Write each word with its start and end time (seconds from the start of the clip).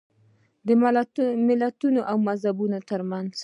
د 0.67 0.69
ملتونو 1.49 2.01
او 2.11 2.15
مذهبونو 2.27 2.77
ترمنځ. 2.89 3.33